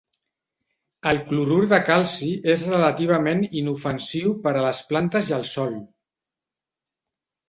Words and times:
El 1.09 1.17
clorur 1.31 1.57
de 1.73 1.77
calci 1.89 2.29
és 2.53 2.63
relativament 2.69 3.43
inofensiu 3.61 4.31
per 4.47 4.55
a 4.55 4.63
les 4.69 4.79
plantes 4.93 5.29
i 5.33 5.37
el 5.39 5.45
sòl. 5.51 5.77